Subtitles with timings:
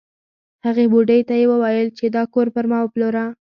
[0.65, 3.23] هغې بوډۍ ته یې وویل چې دا کور پر ما وپلوره.